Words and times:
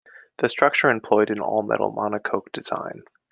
The 0.39 0.49
structure 0.49 0.89
employed 0.89 1.29
an 1.29 1.39
all-metal 1.41 1.93
monocoque 1.93 2.51
design. 2.53 3.03